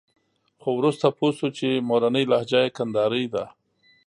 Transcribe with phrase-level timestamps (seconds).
[0.61, 3.45] خو وروسته پوه شو چې مورنۍ لهجه یې کندارۍ ده.